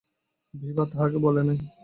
বিভা 0.53 0.83
তাহাকে 0.91 1.17
বলে 1.25 1.41
নাই। 1.47 1.59